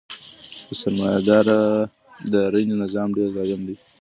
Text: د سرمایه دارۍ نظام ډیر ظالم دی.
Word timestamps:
د 0.67 0.69
سرمایه 0.81 1.19
دارۍ 2.33 2.63
نظام 2.83 3.09
ډیر 3.17 3.27
ظالم 3.35 3.61
دی. 3.67 3.75